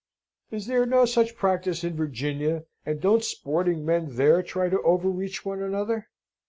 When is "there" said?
0.65-0.87, 4.15-4.41